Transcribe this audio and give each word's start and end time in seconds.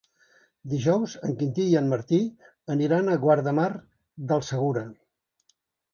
Dijous 0.71 1.13
en 1.27 1.35
Quintí 1.41 1.67
i 1.73 1.75
en 1.83 1.91
Martí 1.93 2.19
aniran 2.77 3.11
a 3.17 3.21
Guardamar 3.27 3.69
del 4.33 4.45
Segura. 4.49 4.85